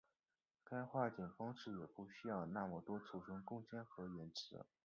[0.63, 1.01] 该简化
[1.37, 4.59] 方法也不需要那么多存储空间和延迟。